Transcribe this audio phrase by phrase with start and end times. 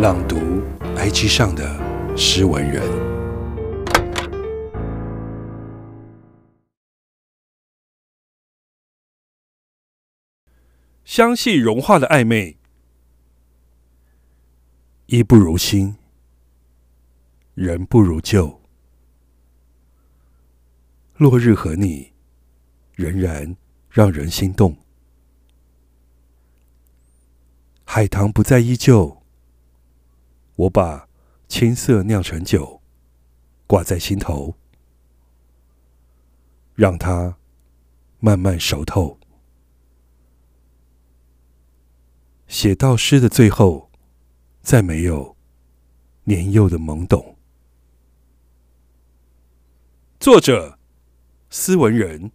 [0.00, 0.36] 朗读
[0.96, 2.82] IG 上的诗文人，
[11.04, 12.56] 香气融化的暧昧，
[15.04, 15.96] 衣不如新，
[17.52, 18.58] 人不如旧。
[21.18, 22.14] 落日和你，
[22.94, 23.54] 仍然
[23.90, 24.78] 让人心动。
[27.84, 29.19] 海棠不再依旧。
[30.60, 31.08] 我把
[31.48, 32.82] 青涩酿成酒，
[33.66, 34.54] 挂在心头，
[36.74, 37.38] 让它
[38.18, 39.18] 慢慢熟透。
[42.46, 43.90] 写到诗的最后，
[44.60, 45.34] 再没有
[46.24, 47.36] 年幼的懵懂。
[50.18, 50.78] 作者：
[51.48, 52.32] 斯文人。